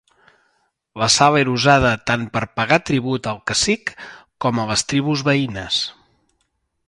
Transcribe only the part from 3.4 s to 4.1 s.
cacic